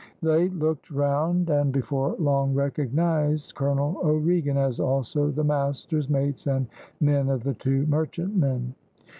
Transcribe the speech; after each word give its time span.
They 0.23 0.49
looked 0.49 0.89
round, 0.89 1.51
and, 1.51 1.71
before 1.71 2.15
long, 2.17 2.55
recognised 2.55 3.53
Colonel 3.53 4.01
O'Regan, 4.03 4.57
as 4.57 4.79
also 4.79 5.29
the 5.29 5.43
masters, 5.43 6.09
mates, 6.09 6.47
and 6.47 6.65
men 6.99 7.29
of 7.29 7.43
the 7.43 7.53
two 7.53 7.85
merchantmen. 7.85 8.73